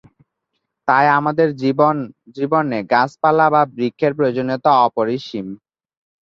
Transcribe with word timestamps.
তাই 0.87 1.05
আমাদের 1.19 1.47
জীবনে 2.37 2.77
গাছপালা 2.91 3.45
বা 3.53 3.61
বৃক্ষের 3.75 4.11
প্রয়োজনীয়তা 4.17 4.71
অপরিসীম। 4.87 5.47